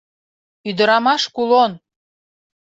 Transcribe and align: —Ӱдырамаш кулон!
—Ӱдырамаш 0.69 1.23
кулон! 1.35 1.71